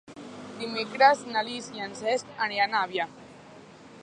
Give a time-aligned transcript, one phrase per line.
[0.61, 3.11] Dimecres na Lis i en Cesc aniran a Avià.